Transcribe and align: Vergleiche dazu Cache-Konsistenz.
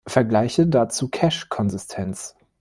Vergleiche 0.07 0.65
dazu 0.65 1.09
Cache-Konsistenz. 1.09 2.35